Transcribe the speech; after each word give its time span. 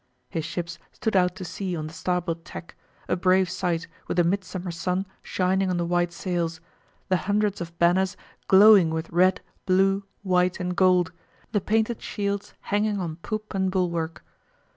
His 0.31 0.43
ships 0.43 0.79
stood 0.93 1.15
out 1.15 1.35
to 1.35 1.45
sea 1.45 1.75
on 1.75 1.85
the 1.85 1.93
starboard 1.93 2.43
tack, 2.43 2.73
a 3.07 3.15
brave 3.15 3.47
sight 3.51 3.87
with 4.07 4.17
the 4.17 4.23
midsummer 4.23 4.71
sun 4.71 5.05
shining 5.21 5.69
on 5.69 5.77
the 5.77 5.85
white 5.85 6.11
sails, 6.11 6.59
the 7.09 7.17
hundreds 7.17 7.61
of 7.61 7.77
banners 7.77 8.17
glowing 8.47 8.89
with 8.89 9.11
red, 9.11 9.41
blue, 9.67 10.03
white, 10.23 10.59
and 10.59 10.75
gold, 10.75 11.11
the 11.51 11.61
painted 11.61 12.01
shields 12.01 12.55
hanging 12.61 12.99
on 12.99 13.17
poop 13.17 13.53
and 13.53 13.69
bulwark. 13.71 14.25